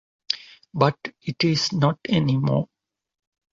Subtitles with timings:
[0.73, 2.67] But it is not anymore.